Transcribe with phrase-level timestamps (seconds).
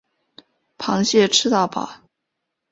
[0.79, 1.87] 螃蟹吃到饱